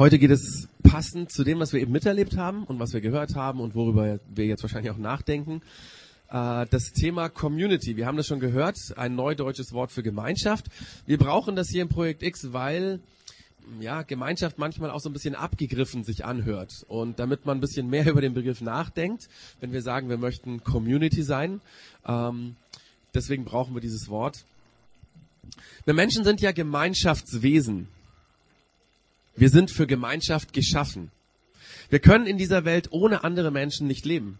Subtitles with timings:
[0.00, 3.34] Heute geht es passend zu dem, was wir eben miterlebt haben und was wir gehört
[3.34, 5.60] haben und worüber wir jetzt wahrscheinlich auch nachdenken.
[6.30, 7.98] Äh, das Thema Community.
[7.98, 10.68] Wir haben das schon gehört, ein neudeutsches Wort für Gemeinschaft.
[11.04, 13.00] Wir brauchen das hier im Projekt X, weil
[13.78, 16.86] ja, Gemeinschaft manchmal auch so ein bisschen abgegriffen sich anhört.
[16.88, 19.28] Und damit man ein bisschen mehr über den Begriff nachdenkt,
[19.60, 21.60] wenn wir sagen, wir möchten Community sein,
[22.06, 22.56] ähm,
[23.12, 24.46] deswegen brauchen wir dieses Wort.
[25.84, 27.88] Wir Menschen sind ja Gemeinschaftswesen.
[29.40, 31.10] Wir sind für Gemeinschaft geschaffen.
[31.88, 34.38] Wir können in dieser Welt ohne andere Menschen nicht leben.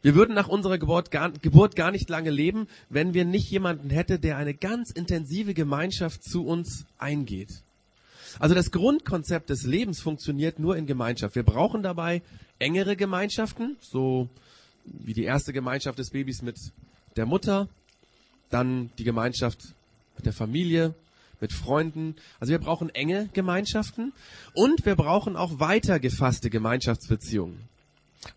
[0.00, 3.90] Wir würden nach unserer Geburt gar, Geburt gar nicht lange leben, wenn wir nicht jemanden
[3.90, 7.48] hätte, der eine ganz intensive Gemeinschaft zu uns eingeht.
[8.38, 11.34] Also das Grundkonzept des Lebens funktioniert nur in Gemeinschaft.
[11.34, 12.22] Wir brauchen dabei
[12.60, 14.28] engere Gemeinschaften, so
[14.84, 16.58] wie die erste Gemeinschaft des Babys mit
[17.16, 17.68] der Mutter,
[18.50, 19.74] dann die Gemeinschaft
[20.16, 20.94] mit der Familie,
[21.40, 22.16] mit Freunden.
[22.40, 24.12] Also wir brauchen enge Gemeinschaften
[24.54, 27.68] und wir brauchen auch weiter gefasste Gemeinschaftsbeziehungen.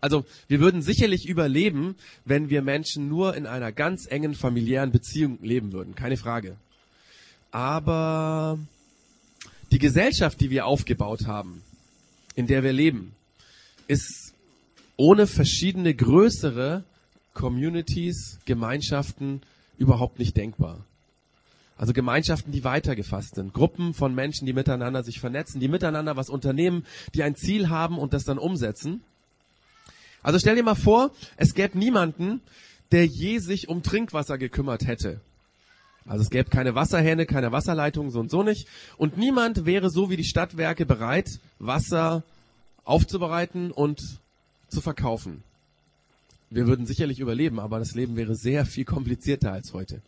[0.00, 5.38] Also wir würden sicherlich überleben, wenn wir Menschen nur in einer ganz engen familiären Beziehung
[5.42, 6.56] leben würden, keine Frage.
[7.50, 8.58] Aber
[9.70, 11.62] die Gesellschaft, die wir aufgebaut haben,
[12.34, 13.14] in der wir leben,
[13.88, 14.34] ist
[14.96, 16.84] ohne verschiedene größere
[17.34, 19.42] Communities, Gemeinschaften
[19.78, 20.84] überhaupt nicht denkbar.
[21.76, 23.54] Also Gemeinschaften, die weitergefasst sind.
[23.54, 27.98] Gruppen von Menschen, die miteinander sich vernetzen, die miteinander was unternehmen, die ein Ziel haben
[27.98, 29.02] und das dann umsetzen.
[30.22, 32.40] Also stell dir mal vor, es gäbe niemanden,
[32.92, 35.20] der je sich um Trinkwasser gekümmert hätte.
[36.04, 38.68] Also es gäbe keine Wasserhähne, keine Wasserleitungen, so und so nicht.
[38.96, 42.22] Und niemand wäre so wie die Stadtwerke bereit, Wasser
[42.84, 44.18] aufzubereiten und
[44.68, 45.42] zu verkaufen.
[46.50, 50.02] Wir würden sicherlich überleben, aber das Leben wäre sehr viel komplizierter als heute.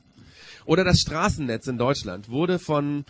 [0.66, 3.04] Oder das Straßennetz in Deutschland wurde von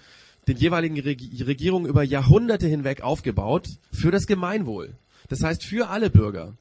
[0.46, 4.94] den jeweiligen Regierungen über Jahrhunderte hinweg aufgebaut für das Gemeinwohl.
[5.28, 6.52] Das heißt für alle Bürger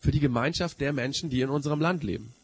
[0.00, 2.34] für die Gemeinschaft der Menschen, die in unserem Land leben.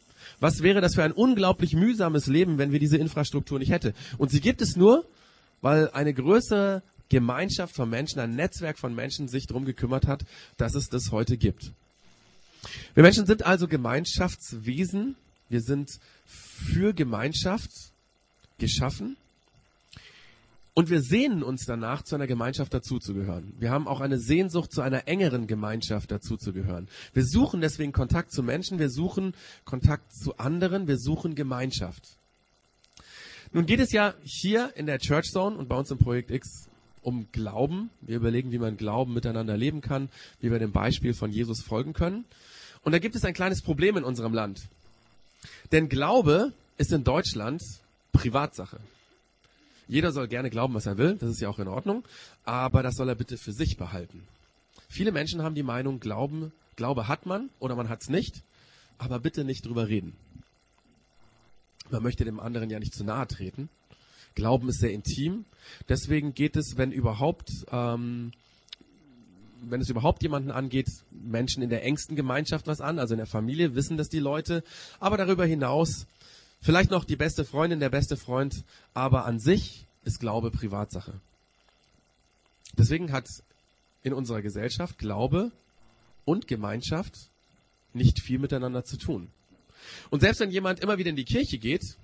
[0.41, 3.93] Was wäre das für ein unglaublich mühsames Leben, wenn wir diese Infrastruktur nicht hätten?
[4.17, 5.05] Und sie gibt es nur,
[5.61, 10.25] weil eine größere Gemeinschaft von Menschen, ein Netzwerk von Menschen sich darum gekümmert hat,
[10.57, 11.73] dass es das heute gibt.
[12.95, 15.17] Wir Menschen sind also Gemeinschaftswesen.
[15.51, 17.71] Wir sind für Gemeinschaft
[18.59, 19.17] geschaffen.
[20.73, 23.53] Und wir sehnen uns danach, zu einer Gemeinschaft dazuzugehören.
[23.59, 26.89] Wir haben auch eine Sehnsucht, zu einer engeren Gemeinschaft dazuzugehören.
[27.13, 29.35] Wir suchen deswegen Kontakt zu Menschen, wir suchen
[29.65, 32.17] Kontakt zu anderen, wir suchen Gemeinschaft.
[33.53, 36.69] Nun geht es ja hier in der Church Zone und bei uns im Projekt X
[37.03, 37.91] um Glauben.
[38.01, 40.09] Wir überlegen, wie man Glauben miteinander leben kann,
[40.41, 42.25] wie wir dem Beispiel von Jesus folgen können.
[42.83, 44.69] Und da gibt es ein kleines Problem in unserem Land.
[45.73, 47.63] Denn Glaube ist in Deutschland
[48.13, 48.81] Privatsache.
[49.89, 52.05] Jeder soll gerne glauben, was er will, das ist ja auch in Ordnung,
[52.45, 54.23] aber das soll er bitte für sich behalten.
[54.89, 58.43] Viele Menschen haben die Meinung, Glauben, Glaube hat man oder man hat es nicht,
[58.99, 60.15] aber bitte nicht drüber reden.
[61.91, 63.69] Man möchte dem anderen ja nicht zu nahe treten.
[64.35, 65.45] Glauben ist sehr intim.
[65.89, 68.33] Deswegen geht es, wenn überhaupt, ähm,
[69.63, 73.27] wenn es überhaupt jemanden angeht, Menschen in der engsten Gemeinschaft was an, also in der
[73.27, 74.63] Familie wissen das die Leute.
[74.99, 76.07] Aber darüber hinaus
[76.63, 81.19] Vielleicht noch die beste Freundin, der beste Freund, aber an sich ist Glaube Privatsache.
[82.77, 83.29] Deswegen hat
[84.03, 85.53] in unserer Gesellschaft Glaube
[86.25, 87.31] und Gemeinschaft
[87.95, 89.31] nicht viel miteinander zu tun.
[90.11, 91.97] Und selbst wenn jemand immer wieder in die Kirche geht,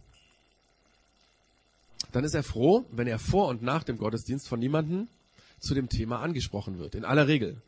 [2.12, 5.06] dann ist er froh, wenn er vor und nach dem Gottesdienst von niemandem
[5.66, 6.94] zu dem Thema angesprochen wird.
[6.94, 7.60] In aller Regel.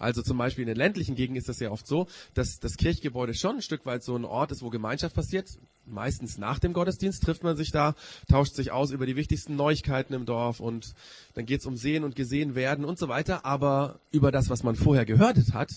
[0.00, 3.34] Also zum Beispiel in den ländlichen Gegenden ist das ja oft so, dass das Kirchgebäude
[3.34, 5.46] schon ein Stück weit so ein Ort ist, wo Gemeinschaft passiert.
[5.84, 7.94] Meistens nach dem Gottesdienst trifft man sich da,
[8.26, 10.94] tauscht sich aus über die wichtigsten Neuigkeiten im Dorf und
[11.34, 13.44] dann geht's um Sehen und Gesehen werden und so weiter.
[13.44, 15.70] Aber über das, was man vorher gehört hat,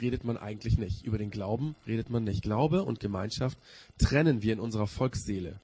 [0.00, 1.04] redet man eigentlich nicht.
[1.04, 2.42] Über den Glauben redet man nicht.
[2.42, 3.58] Glaube und Gemeinschaft
[3.98, 5.60] trennen wir in unserer Volksseele.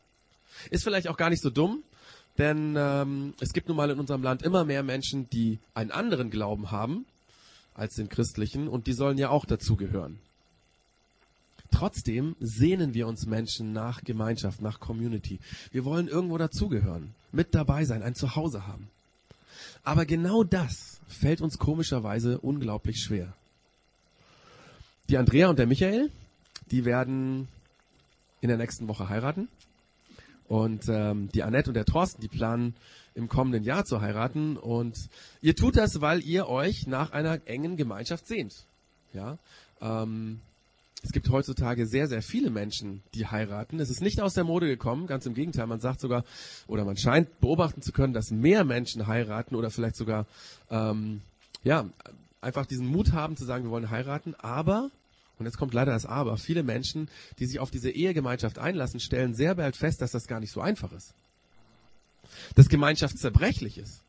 [0.71, 1.83] Ist vielleicht auch gar nicht so dumm,
[2.39, 6.31] denn ähm, es gibt nun mal in unserem Land immer mehr Menschen, die einen anderen
[6.31, 7.07] Glauben haben
[7.75, 10.19] als den christlichen und die sollen ja auch dazugehören.
[11.71, 15.41] Trotzdem sehnen wir uns Menschen nach Gemeinschaft, nach Community.
[15.73, 18.89] Wir wollen irgendwo dazugehören, mit dabei sein, ein Zuhause haben.
[19.83, 23.35] Aber genau das fällt uns komischerweise unglaublich schwer.
[25.09, 26.11] Die Andrea und der Michael,
[26.71, 27.49] die werden
[28.41, 29.49] in der nächsten Woche heiraten.
[30.49, 32.75] Und ähm, die Annette und der Thorsten, die planen
[33.15, 34.57] im kommenden Jahr zu heiraten.
[34.57, 34.97] Und
[35.41, 38.67] ihr tut das, weil ihr euch nach einer engen Gemeinschaft sehnt.
[39.13, 39.39] Ja,
[39.81, 40.41] ähm,
[41.03, 43.79] es gibt heutzutage sehr, sehr viele Menschen, die heiraten.
[43.81, 45.67] Es ist nicht aus der Mode gekommen, ganz im Gegenteil.
[45.67, 46.25] Man sagt sogar,
[46.67, 50.27] oder man scheint beobachten zu können, dass mehr Menschen heiraten oder vielleicht sogar,
[50.71, 51.21] ähm,
[51.63, 51.89] ja,
[52.41, 54.35] einfach diesen Mut haben zu sagen, wir wollen heiraten.
[54.35, 54.91] Aber,
[55.39, 59.35] und jetzt kommt leider das Aber, viele Menschen, die sich auf diese Ehegemeinschaft einlassen, stellen
[59.35, 61.15] sehr bald fest, dass das gar nicht so einfach ist.
[62.55, 64.03] Dass Gemeinschaft zerbrechlich ist.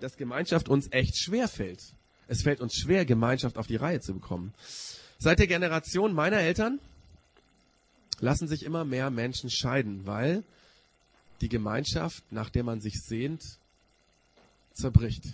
[0.00, 1.82] Dass Gemeinschaft uns echt schwer fällt.
[2.28, 4.54] Es fällt uns schwer, Gemeinschaft auf die Reihe zu bekommen.
[5.18, 6.80] Seit der Generation meiner Eltern
[8.20, 10.42] lassen sich immer mehr Menschen scheiden, weil
[11.42, 13.42] die Gemeinschaft, nach der man sich sehnt,
[14.72, 15.24] zerbricht.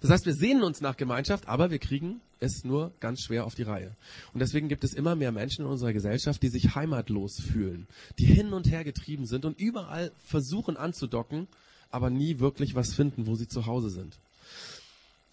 [0.00, 3.54] Das heißt, wir sehnen uns nach Gemeinschaft, aber wir kriegen es nur ganz schwer auf
[3.54, 3.92] die Reihe.
[4.32, 7.86] Und deswegen gibt es immer mehr Menschen in unserer Gesellschaft, die sich heimatlos fühlen,
[8.18, 11.48] die hin und her getrieben sind und überall versuchen anzudocken,
[11.90, 14.18] aber nie wirklich was finden, wo sie zu Hause sind.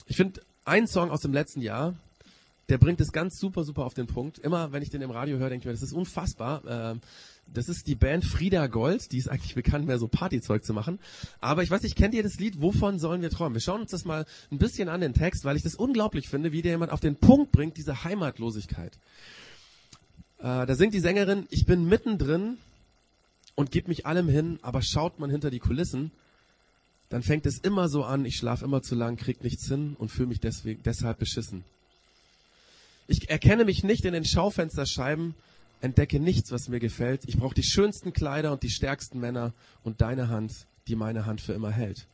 [0.06, 1.96] Ich finde einen Song aus dem letzten Jahr,
[2.74, 4.40] der bringt es ganz super, super auf den Punkt.
[4.40, 6.64] Immer, wenn ich den im Radio höre, denke ich mir, das ist unfassbar.
[6.68, 7.02] Ähm,
[7.46, 10.98] das ist die Band Frieda Gold, die ist eigentlich bekannt, mehr so Partyzeug zu machen.
[11.40, 13.54] Aber ich weiß nicht, kennt ihr das Lied, Wovon sollen wir träumen?
[13.54, 16.52] Wir schauen uns das mal ein bisschen an, den Text, weil ich das unglaublich finde,
[16.52, 18.98] wie der jemand auf den Punkt bringt, diese Heimatlosigkeit.
[20.40, 22.58] Äh, da singt die Sängerin, ich bin mittendrin
[23.54, 26.10] und gebe mich allem hin, aber schaut man hinter die Kulissen,
[27.10, 30.10] dann fängt es immer so an, ich schlafe immer zu lang, krieg nichts hin und
[30.10, 31.64] fühle mich deswegen, deshalb beschissen.
[33.08, 35.36] Ich erkenne mich nicht in den Schaufensterscheiben,
[35.82, 37.24] entdecke nichts, was mir gefällt.
[37.28, 39.54] Ich brauche die schönsten Kleider und die stärksten Männer
[39.84, 42.08] und deine Hand, die meine Hand für immer hält.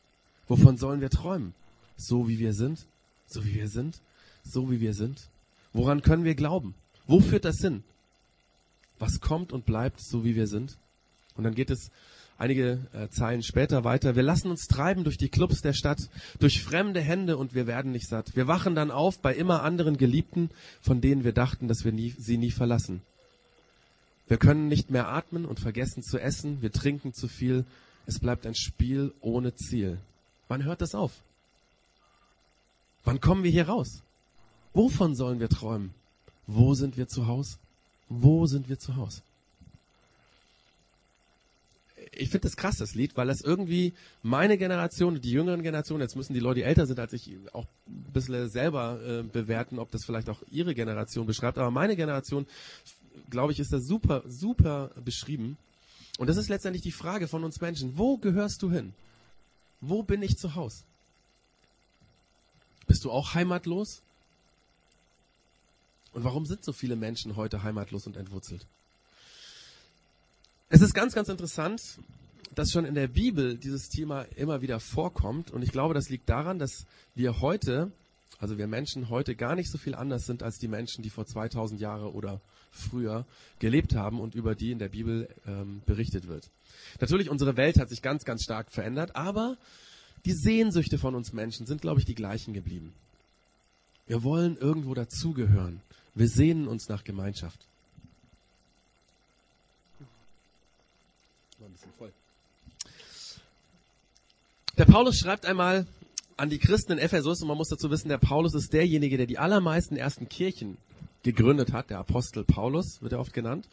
[0.48, 1.54] Wovon sollen wir träumen?
[1.96, 2.86] So wie wir sind?
[3.26, 4.00] So wie wir sind?
[4.42, 5.28] So wie wir sind?
[5.72, 6.74] Woran können wir glauben?
[7.06, 7.84] Wo führt das hin?
[8.98, 10.76] Was kommt und bleibt so wie wir sind?
[11.36, 11.90] Und dann geht es
[12.40, 14.16] einige äh, Zeilen später weiter.
[14.16, 16.08] Wir lassen uns treiben durch die Clubs der Stadt,
[16.38, 18.34] durch fremde Hände und wir werden nicht satt.
[18.34, 20.50] Wir wachen dann auf bei immer anderen Geliebten,
[20.80, 23.02] von denen wir dachten, dass wir nie, sie nie verlassen.
[24.26, 26.62] Wir können nicht mehr atmen und vergessen zu essen.
[26.62, 27.64] Wir trinken zu viel.
[28.06, 29.98] Es bleibt ein Spiel ohne Ziel.
[30.48, 31.12] Wann hört das auf?
[33.04, 34.02] Wann kommen wir hier raus?
[34.72, 35.92] Wovon sollen wir träumen?
[36.46, 37.58] Wo sind wir zu Hause?
[38.08, 39.22] Wo sind wir zu Hause?
[42.12, 46.16] Ich finde das krass, das Lied, weil das irgendwie meine Generation, die jüngeren Generationen, jetzt
[46.16, 49.90] müssen die Leute, die älter sind als ich, auch ein bisschen selber äh, bewerten, ob
[49.90, 51.58] das vielleicht auch ihre Generation beschreibt.
[51.58, 52.46] Aber meine Generation,
[53.28, 55.56] glaube ich, ist das super, super beschrieben.
[56.18, 57.96] Und das ist letztendlich die Frage von uns Menschen.
[57.96, 58.92] Wo gehörst du hin?
[59.80, 60.82] Wo bin ich zu Hause?
[62.86, 64.02] Bist du auch heimatlos?
[66.12, 68.66] Und warum sind so viele Menschen heute heimatlos und entwurzelt?
[70.72, 71.82] Es ist ganz, ganz interessant,
[72.54, 75.50] dass schon in der Bibel dieses Thema immer wieder vorkommt.
[75.50, 76.86] Und ich glaube, das liegt daran, dass
[77.16, 77.90] wir heute,
[78.38, 81.26] also wir Menschen heute gar nicht so viel anders sind als die Menschen, die vor
[81.26, 82.40] 2000 Jahre oder
[82.70, 83.26] früher
[83.58, 86.48] gelebt haben und über die in der Bibel ähm, berichtet wird.
[87.00, 89.56] Natürlich, unsere Welt hat sich ganz, ganz stark verändert, aber
[90.24, 92.94] die Sehnsüchte von uns Menschen sind, glaube ich, die gleichen geblieben.
[94.06, 95.80] Wir wollen irgendwo dazugehören.
[96.14, 97.66] Wir sehnen uns nach Gemeinschaft.
[101.80, 102.12] Bisschen voll.
[104.76, 105.86] Der Paulus schreibt einmal
[106.36, 109.26] an die Christen in Ephesus und man muss dazu wissen, der Paulus ist derjenige, der
[109.26, 110.76] die allermeisten ersten Kirchen
[111.22, 113.66] gegründet hat, der Apostel Paulus wird er oft genannt.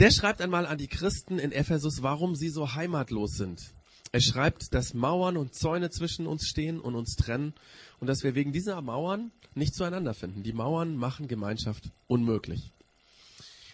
[0.00, 3.60] Der schreibt einmal an die Christen in Ephesus, warum sie so heimatlos sind.
[4.10, 7.54] Er schreibt, dass Mauern und Zäune zwischen uns stehen und uns trennen
[8.00, 10.42] und dass wir wegen dieser Mauern nicht zueinander finden.
[10.42, 12.72] Die Mauern machen Gemeinschaft unmöglich.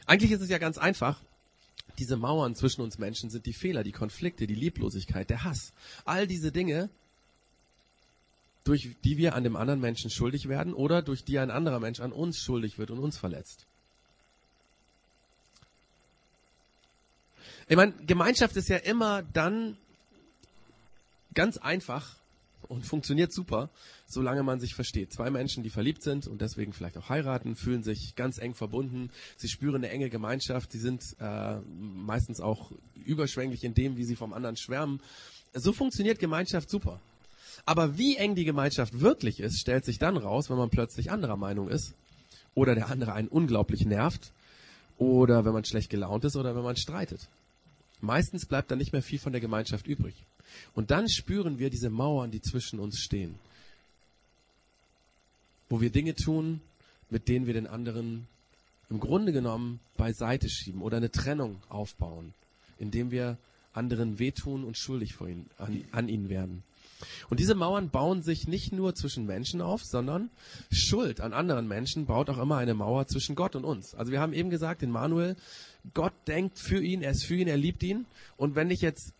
[0.04, 1.22] Eigentlich ist es ja ganz einfach.
[1.98, 5.72] Diese Mauern zwischen uns Menschen sind die Fehler, die Konflikte, die Lieblosigkeit, der Hass.
[6.04, 6.90] All diese Dinge,
[8.64, 12.00] durch die wir an dem anderen Menschen schuldig werden oder durch die ein anderer Mensch
[12.00, 13.66] an uns schuldig wird und uns verletzt.
[17.68, 19.76] Ich meine, Gemeinschaft ist ja immer dann
[21.34, 22.16] ganz einfach,
[22.68, 23.70] und funktioniert super,
[24.06, 25.12] solange man sich versteht.
[25.12, 29.10] Zwei Menschen, die verliebt sind und deswegen vielleicht auch heiraten, fühlen sich ganz eng verbunden.
[29.36, 30.72] Sie spüren eine enge Gemeinschaft.
[30.72, 35.00] Sie sind äh, meistens auch überschwänglich in dem, wie sie vom anderen schwärmen.
[35.52, 37.00] So funktioniert Gemeinschaft super.
[37.66, 41.36] Aber wie eng die Gemeinschaft wirklich ist, stellt sich dann raus, wenn man plötzlich anderer
[41.36, 41.94] Meinung ist
[42.54, 44.32] oder der andere einen unglaublich nervt
[44.98, 47.28] oder wenn man schlecht gelaunt ist oder wenn man streitet.
[48.00, 50.14] Meistens bleibt dann nicht mehr viel von der Gemeinschaft übrig.
[50.74, 53.34] Und dann spüren wir diese Mauern, die zwischen uns stehen.
[55.68, 56.60] Wo wir Dinge tun,
[57.10, 58.26] mit denen wir den anderen
[58.90, 62.34] im Grunde genommen beiseite schieben oder eine Trennung aufbauen,
[62.78, 63.38] indem wir
[63.72, 66.62] anderen wehtun und schuldig vor ihn, an, an ihnen werden.
[67.28, 70.30] Und diese Mauern bauen sich nicht nur zwischen Menschen auf, sondern
[70.70, 73.94] Schuld an anderen Menschen baut auch immer eine Mauer zwischen Gott und uns.
[73.94, 75.36] Also wir haben eben gesagt, in Manuel,
[75.92, 78.06] Gott denkt für ihn, er ist für ihn, er liebt ihn.
[78.36, 79.12] Und wenn ich jetzt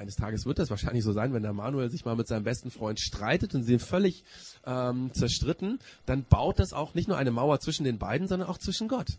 [0.00, 2.70] eines Tages wird das wahrscheinlich so sein, wenn der Manuel sich mal mit seinem besten
[2.70, 4.24] Freund streitet und sie sind völlig
[4.64, 8.56] ähm, zerstritten, dann baut das auch nicht nur eine Mauer zwischen den beiden, sondern auch
[8.56, 9.18] zwischen Gott.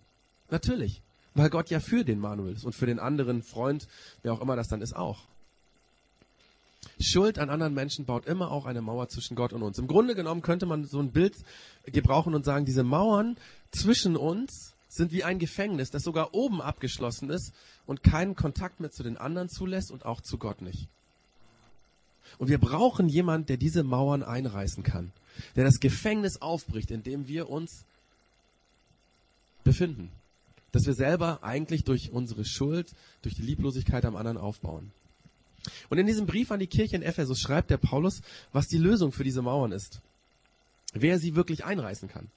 [0.50, 1.02] Natürlich.
[1.36, 3.88] Weil Gott ja für den Manuel ist und für den anderen Freund,
[4.24, 5.20] wer auch immer das dann ist, auch.
[7.00, 9.78] Schuld an anderen Menschen baut immer auch eine Mauer zwischen Gott und uns.
[9.78, 11.36] Im Grunde genommen könnte man so ein Bild
[11.86, 13.38] gebrauchen und sagen, diese Mauern
[13.72, 17.54] zwischen uns sind wie ein Gefängnis, das sogar oben abgeschlossen ist
[17.92, 20.88] und keinen Kontakt mehr zu den anderen zulässt und auch zu Gott nicht.
[22.38, 25.12] Und wir brauchen jemanden, der diese Mauern einreißen kann,
[25.58, 27.84] der das Gefängnis aufbricht, in dem wir uns
[29.66, 30.10] befinden.
[30.72, 32.94] Dass wir selber eigentlich durch unsere Schuld,
[33.24, 34.94] durch die Lieblosigkeit am anderen aufbauen.
[35.90, 38.22] Und in diesem Brief an die Kirche in Ephesus schreibt der Paulus,
[38.54, 40.00] was die Lösung für diese Mauern ist.
[40.94, 42.30] Wer sie wirklich einreißen kann.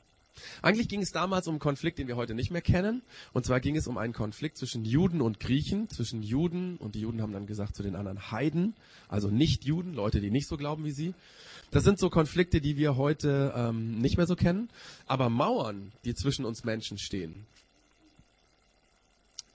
[0.62, 3.02] Eigentlich ging es damals um einen Konflikt, den wir heute nicht mehr kennen.
[3.32, 7.00] Und zwar ging es um einen Konflikt zwischen Juden und Griechen, zwischen Juden, und die
[7.00, 8.74] Juden haben dann gesagt zu den anderen Heiden,
[9.08, 11.14] also Nicht-Juden, Leute, die nicht so glauben wie sie.
[11.70, 14.68] Das sind so Konflikte, die wir heute ähm, nicht mehr so kennen.
[15.06, 17.46] Aber Mauern, die zwischen uns Menschen stehen,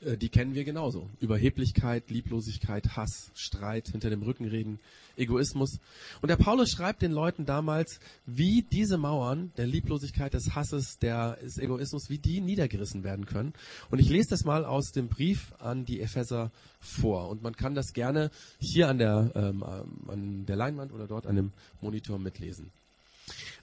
[0.01, 1.09] die kennen wir genauso.
[1.19, 4.79] Überheblichkeit, Lieblosigkeit, Hass, Streit, hinter dem Rücken reden,
[5.17, 5.79] Egoismus.
[6.21, 11.57] Und der Paulus schreibt den Leuten damals, wie diese Mauern der Lieblosigkeit, des Hasses, des
[11.57, 13.53] Egoismus, wie die niedergerissen werden können.
[13.91, 17.27] Und ich lese das mal aus dem Brief an die Epheser vor.
[17.27, 21.35] Und man kann das gerne hier an der, ähm, an der Leinwand oder dort an
[21.35, 21.51] dem
[21.81, 22.71] Monitor mitlesen.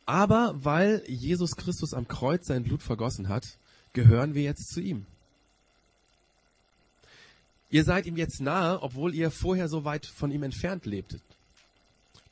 [0.04, 3.58] Aber weil Jesus Christus am Kreuz sein Blut vergossen hat,
[3.94, 5.06] gehören wir jetzt zu ihm.
[7.70, 11.22] Ihr seid ihm jetzt nahe, obwohl ihr vorher so weit von ihm entfernt lebtet.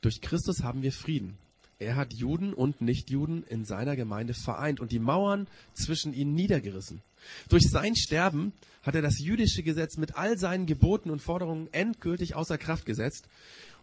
[0.01, 1.37] Durch Christus haben wir Frieden.
[1.77, 7.01] Er hat Juden und Nichtjuden in seiner Gemeinde vereint und die Mauern zwischen ihnen niedergerissen.
[7.49, 12.35] Durch sein Sterben hat er das jüdische Gesetz mit all seinen Geboten und Forderungen endgültig
[12.35, 13.27] außer Kraft gesetzt.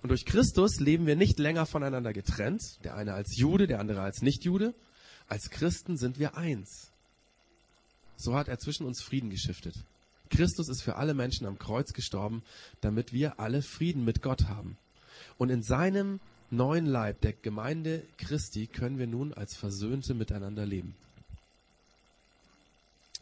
[0.02, 4.00] Und durch Christus leben wir nicht länger voneinander getrennt, der eine als Jude, der andere
[4.00, 4.74] als Nichtjude.
[5.28, 6.92] Als Christen sind wir eins.
[8.16, 9.74] So hat er zwischen uns Frieden geschiftet.
[10.32, 12.42] Christus ist für alle Menschen am Kreuz gestorben,
[12.80, 14.76] damit wir alle Frieden mit Gott haben.
[15.38, 16.20] Und in seinem
[16.50, 20.94] neuen Leib, der Gemeinde Christi, können wir nun als Versöhnte miteinander leben.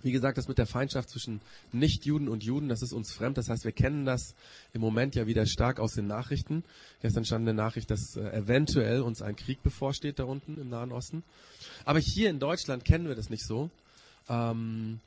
[0.03, 3.37] Wie gesagt, das mit der Feindschaft zwischen Nichtjuden und Juden, das ist uns fremd.
[3.37, 4.35] Das heißt, wir kennen das
[4.73, 6.65] im Moment ja wieder stark aus den Nachrichten.
[7.03, 10.91] Gestern stand eine Nachricht, dass äh, eventuell uns ein Krieg bevorsteht da unten im Nahen
[10.91, 11.23] Osten.
[11.85, 13.69] Aber hier in Deutschland kennen wir das nicht so.
[14.29, 15.01] Ähm,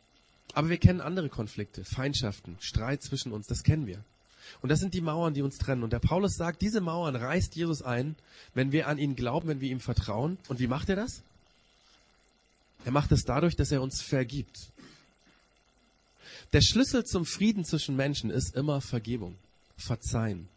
[0.54, 4.04] aber wir kennen andere Konflikte, Feindschaften, Streit zwischen uns, das kennen wir.
[4.62, 5.84] Und das sind die Mauern, die uns trennen.
[5.84, 8.16] Und der Paulus sagt, diese Mauern reißt Jesus ein,
[8.54, 10.38] wenn wir an ihn glauben, wenn wir ihm vertrauen.
[10.48, 11.24] Und wie macht er das?
[12.86, 14.72] Er macht es dadurch, dass er uns vergibt.
[16.52, 19.36] Der Schlüssel zum Frieden zwischen Menschen ist immer Vergebung,
[19.78, 20.48] Verzeihen.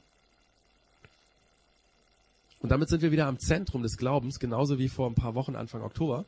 [2.60, 5.56] Und damit sind wir wieder am Zentrum des Glaubens, genauso wie vor ein paar Wochen
[5.56, 6.24] Anfang Oktober.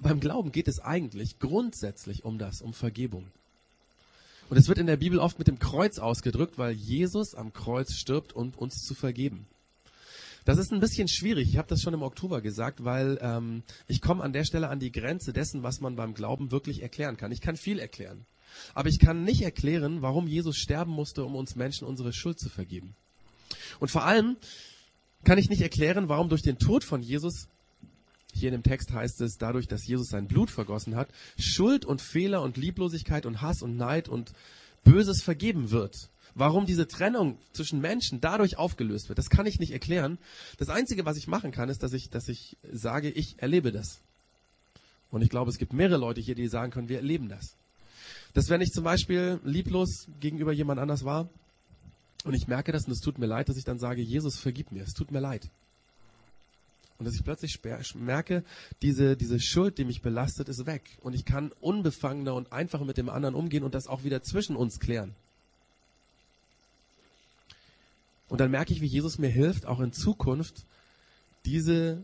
[0.00, 3.26] Beim Glauben geht es eigentlich grundsätzlich um das, um Vergebung.
[4.48, 7.92] Und es wird in der Bibel oft mit dem Kreuz ausgedrückt, weil Jesus am Kreuz
[7.94, 9.46] stirbt, um uns zu vergeben.
[10.44, 11.48] Das ist ein bisschen schwierig.
[11.50, 14.80] Ich habe das schon im Oktober gesagt, weil ähm, ich komme an der Stelle an
[14.80, 17.32] die Grenze dessen, was man beim Glauben wirklich erklären kann.
[17.32, 18.24] Ich kann viel erklären,
[18.72, 22.48] aber ich kann nicht erklären, warum Jesus sterben musste, um uns Menschen unsere Schuld zu
[22.48, 22.94] vergeben.
[23.80, 24.36] Und vor allem
[25.24, 27.48] kann ich nicht erklären, warum durch den Tod von Jesus
[28.38, 32.00] hier in dem Text heißt es, dadurch, dass Jesus sein Blut vergossen hat, Schuld und
[32.00, 34.32] Fehler und Lieblosigkeit und Hass und Neid und
[34.84, 36.10] Böses vergeben wird.
[36.34, 40.18] Warum diese Trennung zwischen Menschen dadurch aufgelöst wird, das kann ich nicht erklären.
[40.58, 44.00] Das Einzige, was ich machen kann, ist, dass ich, dass ich sage, ich erlebe das.
[45.10, 47.56] Und ich glaube, es gibt mehrere Leute hier, die sagen können, wir erleben das.
[48.34, 51.28] Dass wenn ich zum Beispiel lieblos gegenüber jemand anders war
[52.24, 54.70] und ich merke das und es tut mir leid, dass ich dann sage, Jesus, vergib
[54.70, 55.50] mir, es tut mir leid.
[56.98, 57.60] Und dass ich plötzlich
[57.94, 58.44] merke,
[58.82, 60.98] diese, diese Schuld, die mich belastet, ist weg.
[61.00, 64.56] Und ich kann unbefangener und einfacher mit dem anderen umgehen und das auch wieder zwischen
[64.56, 65.14] uns klären.
[68.28, 70.66] Und dann merke ich, wie Jesus mir hilft, auch in Zukunft
[71.44, 72.02] diese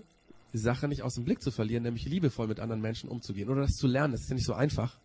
[0.53, 3.73] Sache nicht aus dem Blick zu verlieren, nämlich liebevoll mit anderen Menschen umzugehen oder das
[3.73, 4.13] zu lernen.
[4.13, 4.97] Das ist ja nicht so einfach.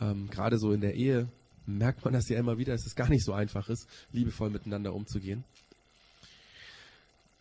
[0.00, 1.28] Ähm, Gerade so in der Ehe
[1.66, 4.94] merkt man das ja immer wieder, dass es gar nicht so einfach ist, liebevoll miteinander
[4.94, 5.44] umzugehen.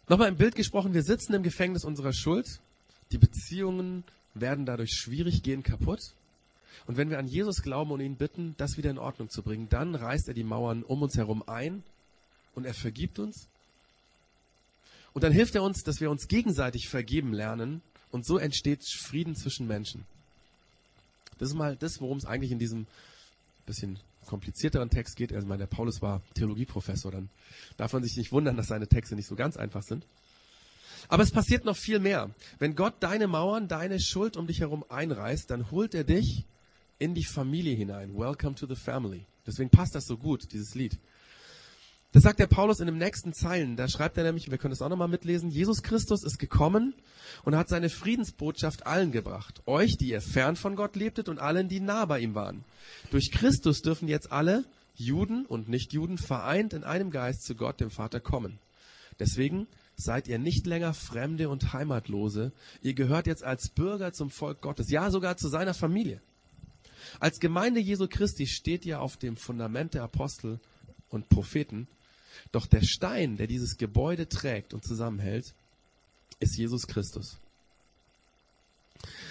[0.08, 2.60] Nochmal im Bild gesprochen, wir sitzen im Gefängnis unserer Schuld.
[3.12, 4.04] Die Beziehungen
[4.36, 6.14] werden dadurch schwierig, gehen kaputt.
[6.86, 9.68] Und wenn wir an Jesus glauben und ihn bitten, das wieder in Ordnung zu bringen,
[9.70, 11.82] dann reißt er die Mauern um uns herum ein
[12.54, 13.48] und er vergibt uns
[15.14, 17.82] Und dann hilft er uns, dass wir uns gegenseitig vergeben lernen
[18.12, 20.06] und so entsteht Frieden zwischen Menschen.
[21.40, 22.86] Das ist mal das, worum es eigentlich in diesem
[23.66, 25.34] bisschen komplizierteren Text geht.
[25.34, 27.30] Also, der Paulus war Theologieprofessor, dann
[27.78, 30.06] darf man sich nicht wundern, dass seine Texte nicht so ganz einfach sind.
[31.08, 32.32] Aber es passiert noch viel mehr.
[32.58, 36.46] Wenn Gott deine Mauern, deine Schuld um dich herum einreißt, dann holt er dich
[36.98, 38.18] in die Familie hinein.
[38.18, 39.26] Welcome to the family.
[39.46, 40.98] Deswegen passt das so gut, dieses Lied.
[42.16, 43.76] Das sagt der Paulus in den nächsten Zeilen.
[43.76, 46.94] Da schreibt er nämlich, wir können das auch nochmal mitlesen, Jesus Christus ist gekommen
[47.44, 49.62] und hat seine Friedensbotschaft allen gebracht.
[49.66, 52.64] Euch, die ihr fern von Gott lebtet und allen, die nah bei ihm waren.
[53.12, 54.64] Durch Christus dürfen jetzt alle,
[54.96, 58.60] Juden und Nichtjuden, vereint in einem Geist zu Gott, dem Vater, kommen.
[59.20, 59.68] Deswegen
[59.98, 62.54] seid ihr nicht länger Fremde und Heimatlose.
[62.82, 66.22] Ihr gehört jetzt als Bürger zum Volk Gottes, ja sogar zu seiner Familie.
[67.20, 70.62] Als Gemeinde Jesu Christi steht ihr auf dem Fundament der Apostel
[71.10, 71.90] und Propheten.
[72.52, 75.54] Doch der Stein, der dieses Gebäude trägt und zusammenhält,
[76.40, 77.38] ist Jesus Christus.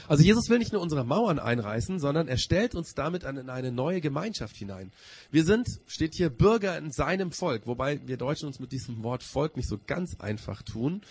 [0.08, 3.73] Also Jesus will nicht nur unsere Mauern einreißen, sondern er stellt uns damit in eine
[3.73, 4.92] neue Gemeinschaft hinein.
[5.30, 9.23] Wir sind, steht hier, Bürger in seinem Volk, wobei wir Deutschen uns mit diesem Wort
[9.23, 11.02] Volk nicht so ganz einfach tun.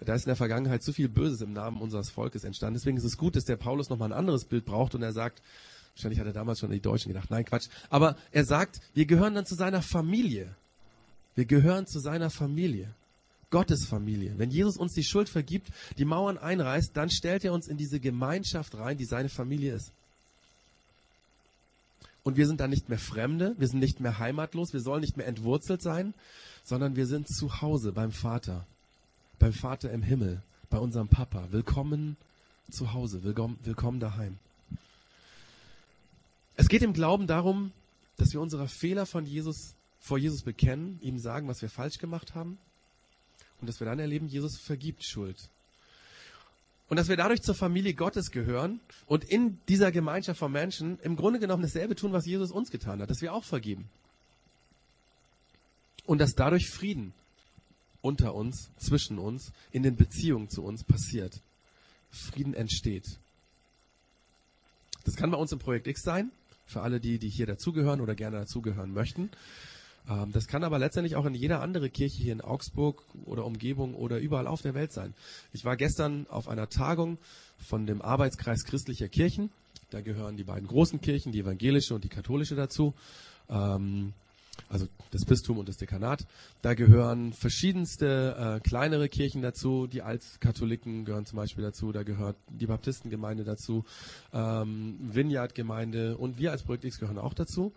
[0.00, 2.74] Da ist in der Vergangenheit zu viel Böses im Namen unseres Volkes entstanden.
[2.74, 5.42] Deswegen ist es gut, dass der Paulus nochmal ein anderes Bild braucht und er sagt,
[5.94, 9.06] wahrscheinlich hat er damals schon an die Deutschen gedacht, nein Quatsch, aber er sagt, wir
[9.06, 10.54] gehören dann zu seiner Familie.
[11.34, 12.88] Wir gehören zu seiner Familie.
[13.50, 14.32] Gottes Familie.
[14.38, 18.00] Wenn Jesus uns die Schuld vergibt, die Mauern einreißt, dann stellt er uns in diese
[18.00, 19.92] Gemeinschaft rein, die seine Familie ist.
[22.24, 25.16] Und wir sind dann nicht mehr Fremde, wir sind nicht mehr heimatlos, wir sollen nicht
[25.16, 26.14] mehr entwurzelt sein,
[26.64, 28.64] sondern wir sind zu Hause beim Vater,
[29.38, 31.48] beim Vater im Himmel, bei unserem Papa.
[31.50, 32.16] Willkommen
[32.70, 34.38] zu Hause, willkommen, willkommen daheim.
[36.56, 37.72] Es geht im Glauben darum,
[38.16, 42.34] dass wir unsere Fehler von Jesus vor Jesus bekennen, ihm sagen, was wir falsch gemacht
[42.34, 42.58] haben
[43.60, 45.48] und dass wir dann erleben, Jesus vergibt Schuld.
[46.88, 51.16] Und dass wir dadurch zur Familie Gottes gehören und in dieser Gemeinschaft von Menschen im
[51.16, 53.88] Grunde genommen dasselbe tun, was Jesus uns getan hat, dass wir auch vergeben.
[56.04, 57.14] Und dass dadurch Frieden
[58.02, 61.40] unter uns, zwischen uns, in den Beziehungen zu uns passiert.
[62.10, 63.06] Frieden entsteht.
[65.04, 66.32] Das kann bei uns im Projekt X sein,
[66.66, 69.30] für alle die, die hier dazugehören oder gerne dazugehören möchten.
[70.08, 73.94] Ähm, das kann aber letztendlich auch in jeder andere Kirche hier in Augsburg oder Umgebung
[73.94, 75.14] oder überall auf der Welt sein.
[75.52, 77.18] Ich war gestern auf einer Tagung
[77.58, 79.50] von dem Arbeitskreis christlicher Kirchen.
[79.90, 82.94] Da gehören die beiden großen Kirchen, die evangelische und die katholische dazu.
[83.48, 84.14] Ähm,
[84.68, 86.26] also das Bistum und das Dekanat.
[86.62, 89.86] Da gehören verschiedenste äh, kleinere Kirchen dazu.
[89.86, 91.92] Die Altkatholiken gehören zum Beispiel dazu.
[91.92, 93.84] Da gehört die Baptistengemeinde dazu,
[94.32, 97.72] ähm, Vineyard-Gemeinde und wir als Projekt X gehören auch dazu.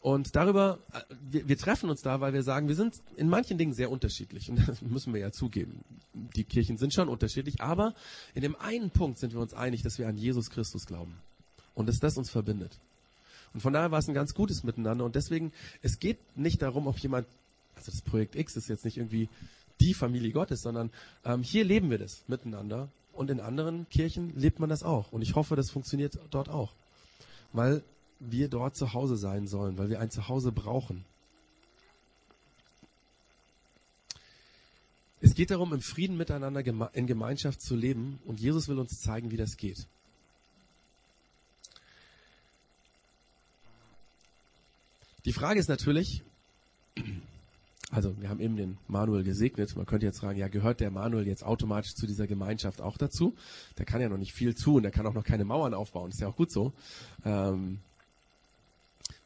[0.00, 3.58] Und darüber, äh, wir, wir, treffen uns da, weil wir sagen, wir sind in manchen
[3.58, 4.48] Dingen sehr unterschiedlich.
[4.50, 5.84] Und das müssen wir ja zugeben.
[6.14, 7.94] Die Kirchen sind schon unterschiedlich, aber
[8.34, 11.14] in dem einen Punkt sind wir uns einig, dass wir an Jesus Christus glauben.
[11.74, 12.78] Und dass das uns verbindet.
[13.52, 15.04] Und von daher war es ein ganz gutes Miteinander.
[15.04, 17.26] Und deswegen, es geht nicht darum, ob jemand,
[17.74, 19.28] also das Projekt X ist jetzt nicht irgendwie
[19.80, 20.90] die Familie Gottes, sondern
[21.24, 22.88] ähm, hier leben wir das miteinander.
[23.12, 25.12] Und in anderen Kirchen lebt man das auch.
[25.12, 26.72] Und ich hoffe, das funktioniert dort auch.
[27.52, 27.82] Weil
[28.20, 31.04] wir dort zu Hause sein sollen, weil wir ein Zuhause brauchen.
[35.22, 39.30] Es geht darum, im Frieden miteinander in Gemeinschaft zu leben und Jesus will uns zeigen,
[39.30, 39.86] wie das geht.
[45.26, 46.22] Die Frage ist natürlich,
[47.90, 51.26] also wir haben eben den Manuel gesegnet, man könnte jetzt fragen, ja, gehört der Manuel
[51.26, 53.34] jetzt automatisch zu dieser Gemeinschaft auch dazu?
[53.76, 56.20] Der kann ja noch nicht viel tun, der kann auch noch keine Mauern aufbauen, ist
[56.20, 56.72] ja auch gut so.
[57.26, 57.80] Ähm,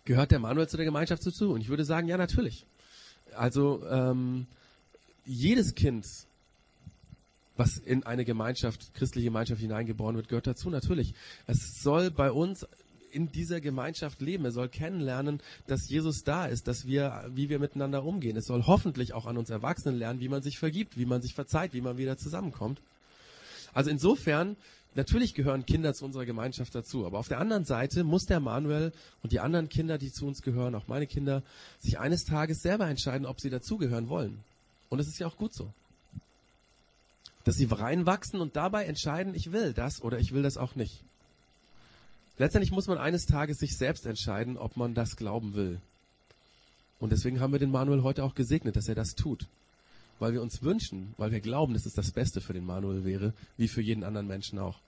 [0.04, 1.52] Gehört der Manuel zu der Gemeinschaft dazu?
[1.52, 2.66] Und ich würde sagen, ja, natürlich.
[3.34, 4.46] Also ähm,
[5.24, 6.06] jedes Kind,
[7.56, 11.14] was in eine Gemeinschaft, christliche Gemeinschaft hineingeboren wird, gehört dazu, natürlich.
[11.46, 12.66] Es soll bei uns
[13.12, 14.44] in dieser Gemeinschaft leben.
[14.44, 18.36] Er soll kennenlernen, dass Jesus da ist, dass wir, wie wir miteinander umgehen.
[18.36, 21.34] Es soll hoffentlich auch an uns Erwachsenen lernen, wie man sich vergibt, wie man sich
[21.34, 22.80] verzeiht, wie man wieder zusammenkommt.
[23.72, 24.56] Also insofern
[24.96, 28.92] Natürlich gehören Kinder zu unserer Gemeinschaft dazu, aber auf der anderen Seite muss der Manuel
[29.22, 31.42] und die anderen Kinder, die zu uns gehören, auch meine Kinder,
[31.80, 34.38] sich eines Tages selber entscheiden, ob sie dazugehören wollen.
[34.90, 35.72] Und es ist ja auch gut so.
[37.42, 41.02] Dass sie reinwachsen und dabei entscheiden, ich will das oder ich will das auch nicht.
[42.38, 45.80] Letztendlich muss man eines Tages sich selbst entscheiden, ob man das glauben will.
[47.00, 49.48] Und deswegen haben wir den Manuel heute auch gesegnet, dass er das tut
[50.18, 53.32] weil wir uns wünschen, weil wir glauben, dass es das Beste für den Manuel wäre,
[53.56, 54.78] wie für jeden anderen Menschen auch.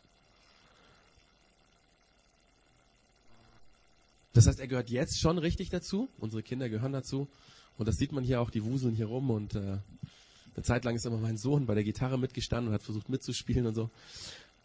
[4.33, 6.09] Das heißt, er gehört jetzt schon richtig dazu.
[6.19, 7.27] Unsere Kinder gehören dazu.
[7.79, 9.79] Und das sieht man hier auch, die wuseln hier rum und äh,
[10.57, 13.67] Eine Zeit lang ist immer mein Sohn bei der Gitarre mitgestanden und hat versucht mitzuspielen
[13.67, 13.91] und so.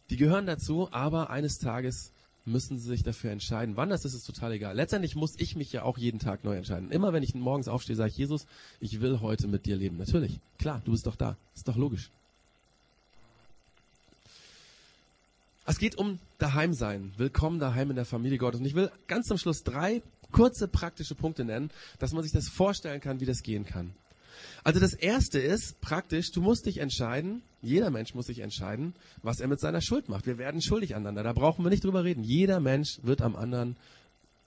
[0.10, 2.12] Die gehören dazu, aber eines Tages
[2.45, 3.77] müssen sie sich dafür entscheiden.
[3.77, 4.75] Wann das ist, ist total egal.
[4.75, 6.91] Letztendlich muss ich mich ja auch jeden Tag neu entscheiden.
[6.91, 8.45] Immer wenn ich morgens aufstehe, sage ich, Jesus,
[8.80, 9.97] ich will heute mit dir leben.
[9.97, 11.38] Natürlich, klar, du bist doch da.
[11.56, 12.10] Ist doch logisch.
[15.65, 17.13] Es geht um daheim sein.
[17.17, 18.60] Willkommen daheim in der Familie Gottes.
[18.60, 20.01] Und ich will ganz zum Schluss drei
[20.32, 23.93] kurze praktische Punkte nennen, dass man sich das vorstellen kann, wie das gehen kann.
[24.63, 29.39] Also das erste ist praktisch, du musst dich entscheiden, jeder Mensch muss sich entscheiden, was
[29.39, 30.26] er mit seiner Schuld macht.
[30.26, 32.24] Wir werden schuldig aneinander, da brauchen wir nicht drüber reden.
[32.24, 33.76] Jeder Mensch wird am anderen,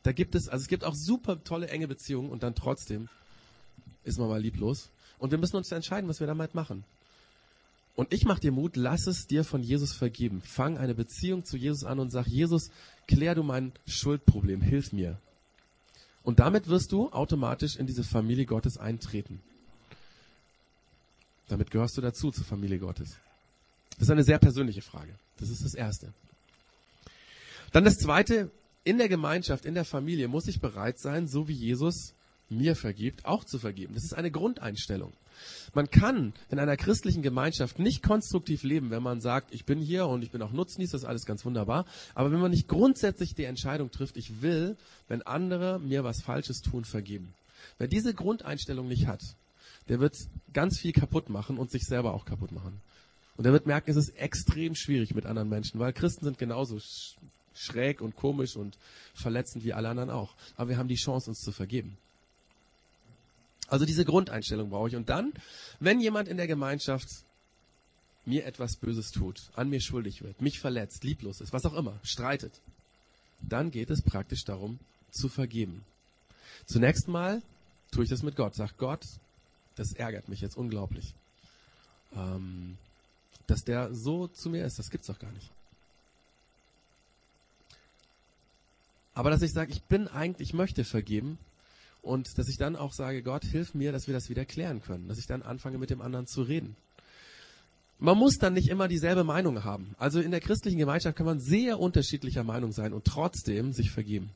[0.02, 3.08] da gibt es, also es gibt auch super tolle enge Beziehungen und dann trotzdem
[4.02, 4.90] ist man mal lieblos.
[5.18, 6.84] Und wir müssen uns entscheiden, was wir damit machen.
[7.96, 10.42] Und ich mache dir Mut, lass es dir von Jesus vergeben.
[10.42, 12.70] Fang eine Beziehung zu Jesus an und sag, Jesus,
[13.06, 15.20] klär du mein Schuldproblem, hilf mir.
[16.24, 19.40] Und damit wirst du automatisch in diese Familie Gottes eintreten.
[21.48, 23.16] Damit gehörst du dazu zur Familie Gottes.
[23.98, 25.14] Das ist eine sehr persönliche Frage.
[25.38, 26.12] Das ist das Erste.
[27.72, 28.50] Dann das Zweite,
[28.84, 32.14] in der Gemeinschaft, in der Familie muss ich bereit sein, so wie Jesus
[32.50, 33.94] mir vergibt, auch zu vergeben.
[33.94, 35.12] Das ist eine Grundeinstellung.
[35.74, 40.06] Man kann in einer christlichen Gemeinschaft nicht konstruktiv leben, wenn man sagt, ich bin hier
[40.06, 41.86] und ich bin auch Nutznieß, das ist alles ganz wunderbar.
[42.14, 44.76] Aber wenn man nicht grundsätzlich die Entscheidung trifft, ich will,
[45.08, 47.34] wenn andere mir was Falsches tun, vergeben.
[47.78, 49.22] Wer diese Grundeinstellung nicht hat,
[49.88, 50.16] der wird
[50.52, 52.80] ganz viel kaputt machen und sich selber auch kaputt machen.
[53.36, 56.78] Und er wird merken, es ist extrem schwierig mit anderen Menschen, weil Christen sind genauso
[57.54, 58.78] schräg und komisch und
[59.14, 60.34] verletzend wie alle anderen auch.
[60.56, 61.96] Aber wir haben die Chance, uns zu vergeben.
[63.68, 64.96] Also diese Grundeinstellung brauche ich.
[64.96, 65.32] Und dann,
[65.80, 67.08] wenn jemand in der Gemeinschaft
[68.24, 71.98] mir etwas Böses tut, an mir schuldig wird, mich verletzt, lieblos ist, was auch immer,
[72.02, 72.52] streitet,
[73.40, 74.78] dann geht es praktisch darum,
[75.10, 75.84] zu vergeben.
[76.66, 77.42] Zunächst mal
[77.90, 78.54] tue ich das mit Gott.
[78.54, 79.06] Sag Gott,
[79.76, 81.14] das ärgert mich jetzt unglaublich.
[82.16, 82.76] Ähm,
[83.46, 85.50] dass der so zu mir ist, das gibt's doch gar nicht.
[89.14, 91.38] Aber dass ich sage, ich bin eigentlich, ich möchte vergeben,
[92.04, 95.08] und dass ich dann auch sage, Gott, hilf mir, dass wir das wieder klären können.
[95.08, 96.76] Dass ich dann anfange, mit dem anderen zu reden.
[97.98, 99.94] Man muss dann nicht immer dieselbe Meinung haben.
[99.98, 104.30] Also in der christlichen Gemeinschaft kann man sehr unterschiedlicher Meinung sein und trotzdem sich vergeben.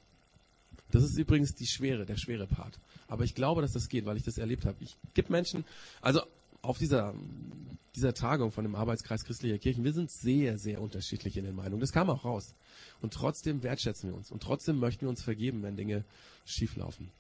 [0.91, 2.79] Das ist übrigens die schwere, der schwere Part.
[3.09, 4.77] Aber ich glaube, dass das geht, weil ich das erlebt habe.
[4.81, 5.65] Ich gibt Menschen,
[6.01, 6.23] also
[6.63, 7.15] auf dieser,
[7.95, 11.81] dieser Tagung von dem Arbeitskreis christlicher Kirchen, wir sind sehr, sehr unterschiedlich in den Meinungen.
[11.81, 12.55] Das kam auch raus.
[13.01, 14.31] Und trotzdem wertschätzen wir uns.
[14.31, 16.05] Und trotzdem möchten wir uns vergeben, wenn Dinge
[16.47, 17.11] schieflaufen.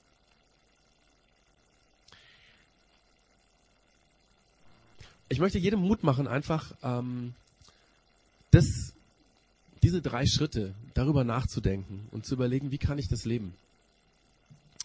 [5.29, 7.35] ich möchte jedem Mut machen, einfach ähm,
[8.51, 8.95] das,
[9.89, 13.55] diese drei Schritte darüber nachzudenken und zu überlegen, wie kann ich das leben.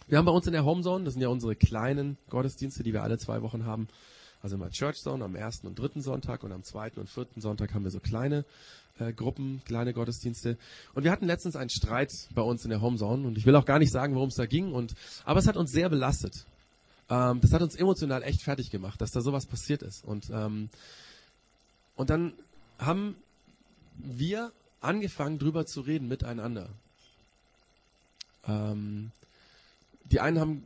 [0.08, 3.02] Wir haben bei uns in der Homezone, das sind ja unsere kleinen Gottesdienste, die wir
[3.02, 3.86] alle zwei Wochen haben,
[4.40, 7.74] also immer Church Zone am ersten und dritten Sonntag und am zweiten und vierten Sonntag
[7.74, 8.46] haben wir so kleine
[8.98, 10.56] äh, Gruppen, kleine Gottesdienste.
[10.94, 13.66] Und wir hatten letztens einen Streit bei uns in der Homezone und ich will auch
[13.66, 14.72] gar nicht sagen, worum es da ging.
[14.72, 14.94] Und
[15.26, 16.46] aber es hat uns sehr belastet.
[17.10, 20.02] Ähm, das hat uns emotional echt fertig gemacht, dass da sowas passiert ist.
[20.02, 20.70] Und, ähm,
[21.94, 22.32] und dann
[22.78, 23.16] haben
[23.96, 24.50] wir
[24.84, 26.68] angefangen, drüber zu reden miteinander.
[28.46, 29.10] Ähm,
[30.04, 30.62] die einen haben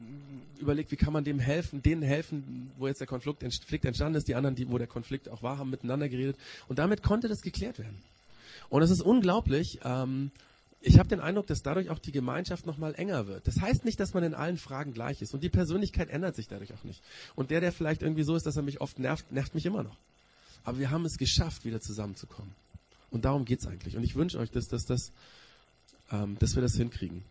[0.58, 3.42] überlegt, wie kann man dem helfen, denen helfen, wo jetzt der Konflikt,
[3.84, 4.28] entstanden ist.
[4.28, 6.36] Die anderen, die, wo der Konflikt auch war, haben miteinander geredet.
[6.66, 7.98] Und damit konnte das geklärt werden.
[8.68, 10.30] Und es ist unglaublich, ähm,
[10.80, 13.46] ich habe den Eindruck, dass dadurch auch die Gemeinschaft nochmal enger wird.
[13.46, 15.34] Das heißt nicht, dass man in allen Fragen gleich ist.
[15.34, 17.02] Und die Persönlichkeit ändert sich dadurch auch nicht.
[17.34, 19.82] Und der, der vielleicht irgendwie so ist, dass er mich oft nervt, nervt mich immer
[19.82, 19.96] noch.
[20.64, 22.52] Aber wir haben es geschafft, wieder zusammenzukommen.
[23.10, 23.96] Und darum geht's eigentlich.
[23.96, 25.12] Und ich wünsche euch, dass, dass, dass,
[26.10, 27.22] ähm, dass wir das hinkriegen.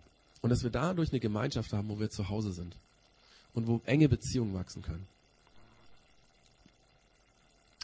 [0.42, 2.76] Und dass wir dadurch eine Gemeinschaft haben, wo wir zu Hause sind.
[3.54, 5.08] Und wo enge Beziehungen wachsen können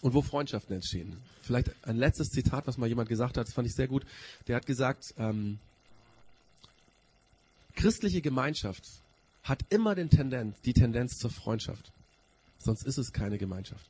[0.04, 1.18] und wo Freundschaften entstehen.
[1.42, 4.06] Vielleicht ein letztes Zitat, was mal jemand gesagt hat, das fand ich sehr gut.
[4.48, 5.60] Der hat gesagt, ähm,
[7.76, 8.84] christliche Gemeinschaft
[9.44, 11.92] hat immer den Tendenz, die Tendenz zur Freundschaft.
[12.60, 13.90] Sonst ist es keine Gemeinschaft.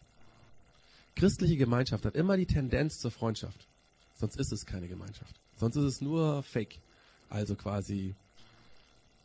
[1.16, 3.68] Christliche Gemeinschaft hat immer die Tendenz zur Freundschaft.
[4.16, 5.36] Sonst ist es keine Gemeinschaft.
[5.58, 6.80] Sonst ist es nur Fake.
[7.30, 8.16] Also quasi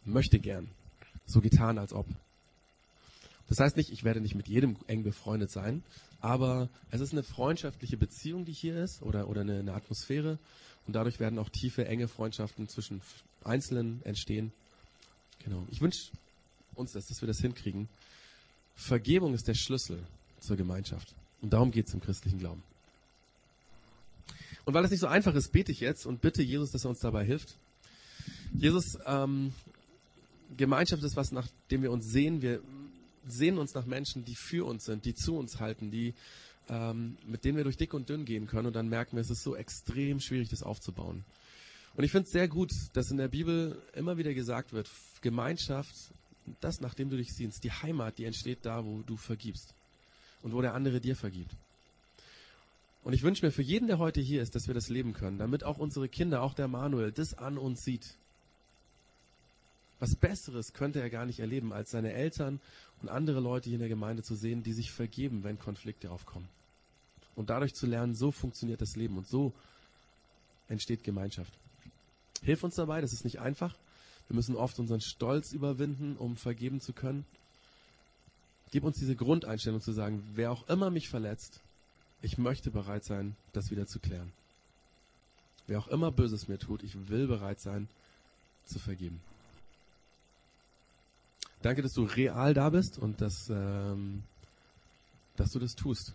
[0.05, 0.69] möchte gern.
[1.27, 2.07] So getan, als ob.
[3.49, 5.83] Das heißt nicht, ich werde nicht mit jedem eng befreundet sein,
[6.21, 10.39] aber es ist eine freundschaftliche Beziehung, die hier ist, oder, oder eine, eine Atmosphäre.
[10.87, 13.01] Und dadurch werden auch tiefe, enge Freundschaften zwischen
[13.45, 14.53] Einzelnen entstehen.
[15.45, 15.67] Genau.
[15.71, 16.11] Ich wünsche
[16.75, 17.89] uns das, dass wir das hinkriegen.
[18.75, 20.03] Vergebung ist der Schlüssel
[20.41, 21.15] zur Gemeinschaft.
[21.43, 22.63] Und darum geht es im christlichen Glauben.
[24.69, 26.91] Und weil es nicht so einfach ist, bete ich jetzt und bitte Jesus, dass er
[26.91, 27.57] uns dabei hilft.
[28.53, 29.55] Jesus, ähm,
[30.59, 32.43] Gemeinschaft ist was, nach dem wir uns sehen.
[32.43, 32.61] Wir
[33.27, 36.13] sehnen uns nach Menschen, die für uns sind, die zu uns halten, die
[36.69, 39.31] ähm, mit denen wir durch dick und dünn gehen können und dann merken wir, es
[39.31, 41.25] ist so extrem schwierig, das aufzubauen.
[41.95, 44.91] Und ich finde es sehr gut, dass in der Bibel immer wieder gesagt wird,
[45.23, 45.95] Gemeinschaft,
[46.61, 49.73] das, nachdem du dich sehnst, die Heimat, die entsteht da, wo du vergibst
[50.43, 51.57] und wo der andere dir vergibt.
[53.09, 55.39] Und ich wünsche mir für jeden, der heute hier ist, dass wir das leben können,
[55.39, 58.19] damit auch unsere Kinder, auch der Manuel, das an uns sieht.
[59.99, 62.61] Was Besseres könnte er gar nicht erleben, als seine Eltern
[63.01, 66.51] und andere Leute hier in der Gemeinde zu sehen, die sich vergeben, wenn Konflikte aufkommen.
[67.35, 69.55] Und dadurch zu lernen, so funktioniert das Leben und so
[70.69, 71.55] entsteht Gemeinschaft.
[72.43, 73.75] Hilf uns dabei, das ist nicht einfach.
[74.29, 77.25] Wir müssen oft unseren Stolz überwinden, um vergeben zu können.
[78.71, 81.63] Gib uns diese Grundeinstellung zu sagen, wer auch immer mich verletzt,
[82.23, 84.33] ich möchte bereit sein, das wieder zu klären.
[85.67, 87.89] Wer auch immer Böses mir tut, ich will bereit sein,
[88.65, 89.21] zu vergeben.
[91.63, 94.23] Danke, dass du real da bist und dass, ähm,
[95.37, 96.15] dass du das tust,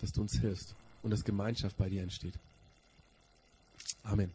[0.00, 2.34] dass du uns hilfst und dass Gemeinschaft bei dir entsteht.
[4.02, 4.32] Amen.